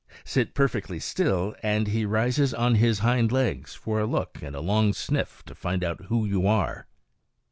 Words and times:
Sit 0.23 0.55
perfectly 0.55 0.97
still, 0.99 1.53
and 1.61 1.89
he 1.89 2.05
rises 2.07 2.55
on 2.55 2.73
his 2.73 2.97
hind 3.05 3.31
legs 3.31 3.75
for 3.75 3.99
a 3.99 4.07
look 4.07 4.41
and 4.41 4.55
a 4.55 4.59
long 4.59 4.93
sniff 4.93 5.43
to 5.45 5.53
find 5.53 5.83
out 5.83 6.05
who 6.05 6.25
you 6.25 6.47
are. 6.47 6.87